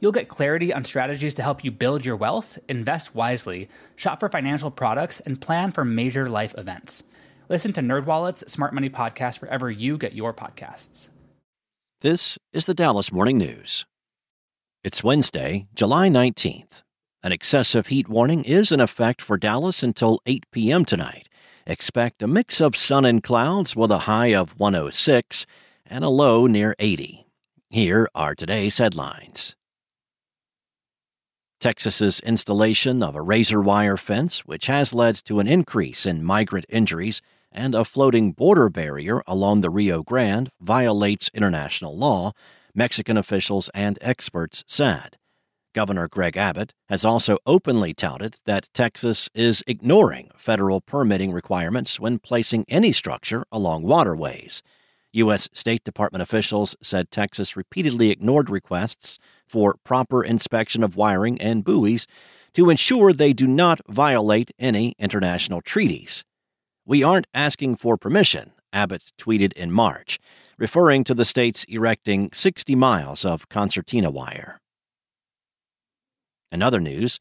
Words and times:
You'll 0.00 0.12
get 0.12 0.28
clarity 0.28 0.72
on 0.72 0.84
strategies 0.84 1.34
to 1.34 1.42
help 1.42 1.64
you 1.64 1.70
build 1.70 2.04
your 2.04 2.16
wealth, 2.16 2.58
invest 2.68 3.14
wisely, 3.14 3.68
shop 3.96 4.20
for 4.20 4.28
financial 4.28 4.70
products, 4.70 5.20
and 5.20 5.40
plan 5.40 5.72
for 5.72 5.84
major 5.84 6.28
life 6.28 6.54
events. 6.58 7.04
Listen 7.48 7.72
to 7.74 7.80
NerdWallet's 7.80 8.50
Smart 8.50 8.74
Money 8.74 8.90
Podcast 8.90 9.40
wherever 9.40 9.70
you 9.70 9.96
get 9.96 10.14
your 10.14 10.34
podcasts. 10.34 11.08
This 12.02 12.38
is 12.52 12.66
the 12.66 12.74
Dallas 12.74 13.10
Morning 13.10 13.38
News. 13.38 13.86
It's 14.84 15.02
Wednesday, 15.02 15.66
July 15.74 16.08
19th. 16.08 16.82
An 17.22 17.32
excessive 17.32 17.86
heat 17.86 18.08
warning 18.08 18.44
is 18.44 18.70
in 18.70 18.80
effect 18.80 19.22
for 19.22 19.38
Dallas 19.38 19.82
until 19.82 20.20
8 20.26 20.44
p.m. 20.52 20.84
tonight. 20.84 21.28
Expect 21.66 22.22
a 22.22 22.28
mix 22.28 22.60
of 22.60 22.76
sun 22.76 23.04
and 23.04 23.22
clouds 23.22 23.74
with 23.74 23.90
a 23.90 24.00
high 24.00 24.34
of 24.34 24.60
106 24.60 25.46
and 25.86 26.04
a 26.04 26.08
low 26.08 26.46
near 26.46 26.74
80. 26.78 27.26
Here 27.70 28.08
are 28.14 28.34
today's 28.34 28.78
headlines. 28.78 29.56
Texas's 31.60 32.20
installation 32.20 33.02
of 33.02 33.14
a 33.14 33.22
razor 33.22 33.62
wire 33.62 33.96
fence, 33.96 34.40
which 34.40 34.66
has 34.66 34.92
led 34.92 35.16
to 35.24 35.40
an 35.40 35.46
increase 35.46 36.04
in 36.04 36.22
migrant 36.22 36.66
injuries, 36.68 37.22
and 37.50 37.74
a 37.74 37.84
floating 37.84 38.32
border 38.32 38.68
barrier 38.68 39.22
along 39.26 39.62
the 39.62 39.70
Rio 39.70 40.02
Grande 40.02 40.50
violates 40.60 41.30
international 41.32 41.96
law, 41.96 42.32
Mexican 42.74 43.16
officials 43.16 43.70
and 43.74 43.98
experts 44.02 44.62
said. 44.66 45.16
Governor 45.74 46.08
Greg 46.08 46.36
Abbott 46.36 46.72
has 46.88 47.04
also 47.04 47.38
openly 47.46 47.92
touted 47.94 48.36
that 48.44 48.68
Texas 48.72 49.28
is 49.34 49.62
ignoring 49.66 50.30
federal 50.36 50.80
permitting 50.80 51.32
requirements 51.32 52.00
when 52.00 52.18
placing 52.18 52.64
any 52.68 52.92
structure 52.92 53.44
along 53.50 53.82
waterways. 53.82 54.62
U.S. 55.16 55.48
State 55.52 55.84
Department 55.84 56.22
officials 56.22 56.76
said 56.82 57.10
Texas 57.10 57.56
repeatedly 57.56 58.10
ignored 58.10 58.50
requests 58.50 59.18
for 59.46 59.76
proper 59.84 60.22
inspection 60.22 60.82
of 60.82 60.96
wiring 60.96 61.40
and 61.40 61.64
buoys 61.64 62.06
to 62.52 62.70
ensure 62.70 63.12
they 63.12 63.32
do 63.32 63.46
not 63.46 63.80
violate 63.88 64.50
any 64.58 64.94
international 64.98 65.60
treaties. 65.60 66.24
We 66.84 67.02
aren't 67.02 67.26
asking 67.34 67.76
for 67.76 67.96
permission, 67.96 68.52
Abbott 68.72 69.12
tweeted 69.18 69.52
in 69.54 69.72
March, 69.72 70.18
referring 70.58 71.04
to 71.04 71.14
the 71.14 71.24
state's 71.24 71.64
erecting 71.64 72.30
60 72.32 72.74
miles 72.74 73.24
of 73.24 73.48
concertina 73.48 74.10
wire. 74.10 74.60
In 76.52 76.62
other 76.62 76.80
news, 76.80 77.18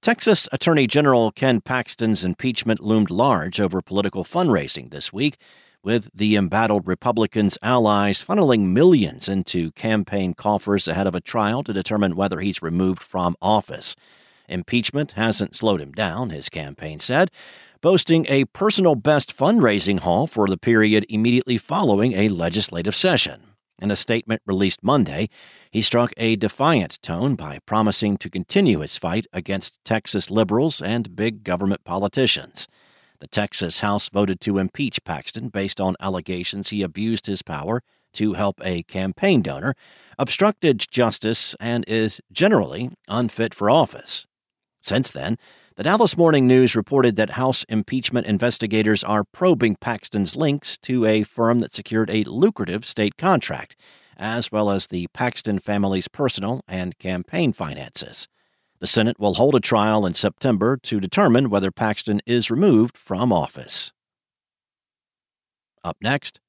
Texas 0.00 0.48
Attorney 0.50 0.88
General 0.88 1.30
Ken 1.30 1.60
Paxton's 1.60 2.24
impeachment 2.24 2.80
loomed 2.80 3.10
large 3.10 3.60
over 3.60 3.80
political 3.80 4.24
fundraising 4.24 4.90
this 4.90 5.12
week 5.12 5.38
with 5.84 6.10
the 6.14 6.36
embattled 6.36 6.86
Republicans' 6.86 7.58
allies 7.62 8.22
funneling 8.22 8.68
millions 8.68 9.28
into 9.28 9.72
campaign 9.72 10.34
coffers 10.34 10.86
ahead 10.86 11.06
of 11.06 11.14
a 11.14 11.20
trial 11.20 11.62
to 11.62 11.72
determine 11.72 12.16
whether 12.16 12.40
he's 12.40 12.62
removed 12.62 13.02
from 13.02 13.36
office. 13.42 13.96
Impeachment 14.48 15.12
hasn't 15.12 15.54
slowed 15.54 15.80
him 15.80 15.92
down, 15.92 16.30
his 16.30 16.48
campaign 16.48 17.00
said, 17.00 17.30
boasting 17.80 18.26
a 18.28 18.44
personal 18.46 18.94
best 18.94 19.36
fundraising 19.36 20.00
haul 20.00 20.26
for 20.26 20.46
the 20.46 20.56
period 20.56 21.04
immediately 21.08 21.58
following 21.58 22.12
a 22.12 22.28
legislative 22.28 22.94
session. 22.94 23.42
In 23.80 23.90
a 23.90 23.96
statement 23.96 24.42
released 24.46 24.84
Monday, 24.84 25.28
he 25.68 25.82
struck 25.82 26.12
a 26.16 26.36
defiant 26.36 27.02
tone 27.02 27.34
by 27.34 27.58
promising 27.66 28.16
to 28.18 28.30
continue 28.30 28.78
his 28.78 28.96
fight 28.96 29.26
against 29.32 29.84
Texas 29.84 30.30
liberals 30.30 30.80
and 30.80 31.16
big 31.16 31.42
government 31.42 31.82
politicians. 31.82 32.68
The 33.22 33.28
Texas 33.28 33.78
House 33.78 34.08
voted 34.08 34.40
to 34.40 34.58
impeach 34.58 35.04
Paxton 35.04 35.50
based 35.50 35.80
on 35.80 35.94
allegations 36.00 36.70
he 36.70 36.82
abused 36.82 37.28
his 37.28 37.40
power 37.40 37.84
to 38.14 38.32
help 38.32 38.60
a 38.64 38.82
campaign 38.82 39.42
donor, 39.42 39.76
obstructed 40.18 40.84
justice, 40.90 41.54
and 41.60 41.84
is 41.86 42.20
generally 42.32 42.90
unfit 43.06 43.54
for 43.54 43.70
office. 43.70 44.26
Since 44.80 45.12
then, 45.12 45.38
the 45.76 45.84
Dallas 45.84 46.16
Morning 46.16 46.48
News 46.48 46.74
reported 46.74 47.14
that 47.14 47.30
House 47.38 47.62
impeachment 47.68 48.26
investigators 48.26 49.04
are 49.04 49.22
probing 49.22 49.76
Paxton's 49.76 50.34
links 50.34 50.76
to 50.78 51.06
a 51.06 51.22
firm 51.22 51.60
that 51.60 51.76
secured 51.76 52.10
a 52.10 52.24
lucrative 52.24 52.84
state 52.84 53.16
contract, 53.16 53.76
as 54.16 54.50
well 54.50 54.68
as 54.68 54.88
the 54.88 55.06
Paxton 55.14 55.60
family's 55.60 56.08
personal 56.08 56.60
and 56.66 56.98
campaign 56.98 57.52
finances. 57.52 58.26
The 58.82 58.88
Senate 58.88 59.20
will 59.20 59.34
hold 59.34 59.54
a 59.54 59.60
trial 59.60 60.04
in 60.04 60.14
September 60.14 60.76
to 60.76 60.98
determine 60.98 61.50
whether 61.50 61.70
Paxton 61.70 62.20
is 62.26 62.50
removed 62.50 62.98
from 62.98 63.32
office. 63.32 63.92
Up 65.84 65.96
next, 66.02 66.40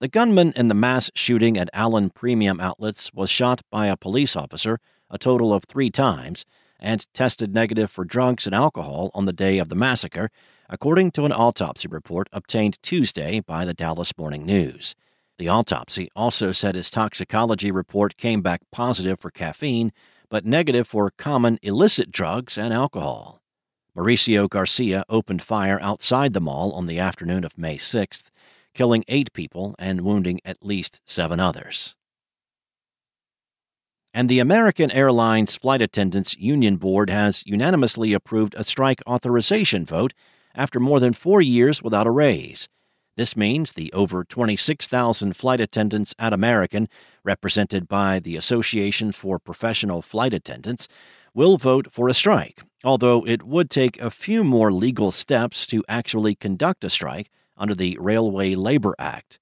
the 0.00 0.08
gunman 0.08 0.52
in 0.56 0.66
the 0.66 0.74
mass 0.74 1.08
shooting 1.14 1.56
at 1.56 1.70
Allen 1.72 2.10
Premium 2.10 2.58
Outlets 2.58 3.12
was 3.14 3.30
shot 3.30 3.62
by 3.70 3.86
a 3.86 3.96
police 3.96 4.34
officer 4.34 4.80
a 5.08 5.18
total 5.18 5.54
of 5.54 5.66
three 5.66 5.88
times 5.88 6.44
and 6.80 7.06
tested 7.14 7.54
negative 7.54 7.92
for 7.92 8.04
drugs 8.04 8.44
and 8.44 8.56
alcohol 8.56 9.12
on 9.14 9.26
the 9.26 9.32
day 9.32 9.58
of 9.58 9.68
the 9.68 9.76
massacre, 9.76 10.30
according 10.68 11.12
to 11.12 11.26
an 11.26 11.32
autopsy 11.32 11.86
report 11.86 12.28
obtained 12.32 12.82
Tuesday 12.82 13.38
by 13.38 13.64
the 13.64 13.72
Dallas 13.72 14.12
Morning 14.18 14.44
News. 14.44 14.96
The 15.36 15.46
autopsy 15.46 16.08
also 16.16 16.50
said 16.50 16.74
his 16.74 16.90
toxicology 16.90 17.70
report 17.70 18.16
came 18.16 18.42
back 18.42 18.62
positive 18.72 19.20
for 19.20 19.30
caffeine 19.30 19.92
but 20.30 20.44
negative 20.44 20.86
for 20.86 21.10
common 21.16 21.58
illicit 21.62 22.10
drugs 22.10 22.58
and 22.58 22.72
alcohol. 22.72 23.40
Mauricio 23.96 24.48
Garcia 24.48 25.04
opened 25.08 25.42
fire 25.42 25.80
outside 25.80 26.32
the 26.32 26.40
mall 26.40 26.72
on 26.72 26.86
the 26.86 26.98
afternoon 26.98 27.44
of 27.44 27.58
May 27.58 27.78
6th, 27.78 28.30
killing 28.74 29.04
eight 29.08 29.32
people 29.32 29.74
and 29.78 30.02
wounding 30.02 30.40
at 30.44 30.64
least 30.64 31.00
seven 31.04 31.40
others. 31.40 31.96
And 34.14 34.28
the 34.28 34.38
American 34.38 34.90
Airlines 34.90 35.56
Flight 35.56 35.82
Attendants 35.82 36.36
Union 36.36 36.76
Board 36.76 37.10
has 37.10 37.42
unanimously 37.46 38.12
approved 38.12 38.54
a 38.56 38.64
strike 38.64 39.02
authorization 39.06 39.84
vote 39.84 40.14
after 40.54 40.80
more 40.80 41.00
than 41.00 41.12
four 41.12 41.40
years 41.40 41.82
without 41.82 42.06
a 42.06 42.10
raise. 42.10 42.68
This 43.16 43.36
means 43.36 43.72
the 43.72 43.92
over 43.92 44.22
26,000 44.22 45.36
flight 45.36 45.60
attendants 45.60 46.14
at 46.20 46.32
American, 46.32 46.88
represented 47.28 47.86
by 47.86 48.18
the 48.18 48.36
Association 48.36 49.12
for 49.12 49.38
Professional 49.38 50.00
Flight 50.00 50.32
Attendants, 50.32 50.88
will 51.34 51.58
vote 51.58 51.92
for 51.92 52.08
a 52.08 52.14
strike, 52.14 52.62
although 52.82 53.22
it 53.26 53.42
would 53.42 53.68
take 53.68 54.00
a 54.00 54.10
few 54.10 54.42
more 54.42 54.72
legal 54.72 55.10
steps 55.10 55.66
to 55.66 55.84
actually 55.90 56.34
conduct 56.34 56.84
a 56.84 56.88
strike 56.88 57.28
under 57.54 57.74
the 57.74 57.98
Railway 58.00 58.54
Labor 58.54 58.94
Act. 58.98 59.38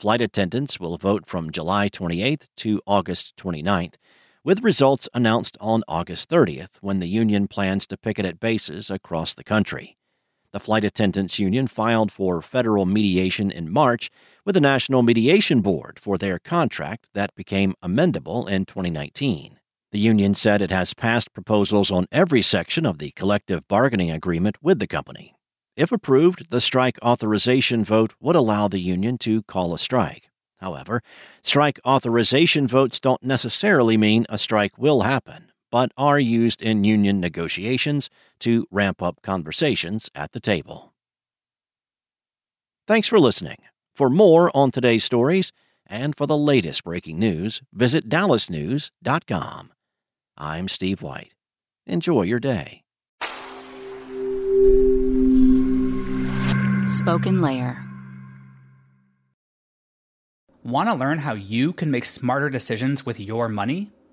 Flight 0.00 0.22
attendants 0.22 0.80
will 0.80 0.96
vote 0.96 1.26
from 1.26 1.52
July 1.52 1.90
28th 1.90 2.46
to 2.56 2.80
August 2.86 3.36
29th, 3.36 3.96
with 4.42 4.64
results 4.64 5.06
announced 5.12 5.58
on 5.60 5.82
August 5.86 6.30
30th 6.30 6.76
when 6.80 7.00
the 7.00 7.08
union 7.22 7.48
plans 7.48 7.86
to 7.86 7.98
picket 7.98 8.24
at 8.24 8.40
bases 8.40 8.90
across 8.90 9.34
the 9.34 9.44
country. 9.44 9.95
The 10.56 10.60
Flight 10.60 10.84
Attendants 10.84 11.38
Union 11.38 11.66
filed 11.66 12.10
for 12.10 12.40
federal 12.40 12.86
mediation 12.86 13.50
in 13.50 13.70
March 13.70 14.10
with 14.42 14.54
the 14.54 14.60
National 14.62 15.02
Mediation 15.02 15.60
Board 15.60 16.00
for 16.00 16.16
their 16.16 16.38
contract 16.38 17.10
that 17.12 17.34
became 17.34 17.74
amendable 17.84 18.48
in 18.48 18.64
2019. 18.64 19.60
The 19.92 19.98
union 19.98 20.34
said 20.34 20.62
it 20.62 20.70
has 20.70 20.94
passed 20.94 21.34
proposals 21.34 21.90
on 21.90 22.06
every 22.10 22.40
section 22.40 22.86
of 22.86 22.96
the 22.96 23.10
collective 23.10 23.68
bargaining 23.68 24.10
agreement 24.10 24.56
with 24.62 24.78
the 24.78 24.86
company. 24.86 25.34
If 25.76 25.92
approved, 25.92 26.48
the 26.48 26.62
strike 26.62 26.98
authorization 27.02 27.84
vote 27.84 28.14
would 28.18 28.34
allow 28.34 28.66
the 28.66 28.80
union 28.80 29.18
to 29.18 29.42
call 29.42 29.74
a 29.74 29.78
strike. 29.78 30.30
However, 30.60 31.02
strike 31.42 31.78
authorization 31.84 32.66
votes 32.66 32.98
don't 32.98 33.22
necessarily 33.22 33.98
mean 33.98 34.24
a 34.30 34.38
strike 34.38 34.78
will 34.78 35.02
happen 35.02 35.45
but 35.70 35.92
are 35.96 36.20
used 36.20 36.62
in 36.62 36.84
union 36.84 37.20
negotiations 37.20 38.10
to 38.40 38.66
ramp 38.70 39.02
up 39.02 39.22
conversations 39.22 40.10
at 40.14 40.32
the 40.32 40.40
table. 40.40 40.92
Thanks 42.86 43.08
for 43.08 43.18
listening. 43.18 43.58
For 43.94 44.08
more 44.08 44.54
on 44.54 44.70
today's 44.70 45.04
stories 45.04 45.52
and 45.86 46.14
for 46.16 46.26
the 46.26 46.36
latest 46.36 46.84
breaking 46.84 47.18
news, 47.18 47.62
visit 47.72 48.08
dallasnews.com. 48.08 49.72
I'm 50.36 50.68
Steve 50.68 51.02
White. 51.02 51.34
Enjoy 51.86 52.22
your 52.22 52.40
day. 52.40 52.82
Spoken 56.86 57.40
Layer. 57.40 57.82
Want 60.64 60.88
to 60.88 60.94
learn 60.94 61.18
how 61.18 61.34
you 61.34 61.72
can 61.72 61.90
make 61.90 62.04
smarter 62.04 62.50
decisions 62.50 63.06
with 63.06 63.20
your 63.20 63.48
money? 63.48 63.92